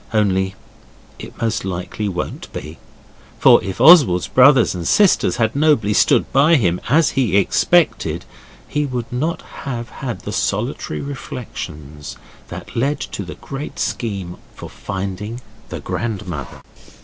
Only 0.15 0.55
it 1.19 1.39
most 1.39 1.63
likely 1.63 2.09
won't 2.09 2.51
be. 2.51 2.79
For 3.37 3.63
if 3.63 3.79
Oswald's 3.79 4.27
brothers 4.27 4.73
and 4.73 4.87
sisters 4.87 5.35
had 5.35 5.55
nobly 5.55 5.93
stood 5.93 6.33
by 6.33 6.55
him 6.55 6.81
as 6.89 7.11
he 7.11 7.37
expected, 7.37 8.25
he 8.67 8.83
would 8.83 9.13
not 9.13 9.43
have 9.61 9.89
had 9.89 10.21
the 10.21 10.31
solitary 10.33 11.01
reflections 11.01 12.17
that 12.47 12.75
led 12.75 12.99
to 12.99 13.21
the 13.23 13.35
great 13.35 13.77
scheme 13.77 14.37
for 14.55 14.71
finding 14.71 15.39
the 15.69 15.79
grandmother. 15.79 16.63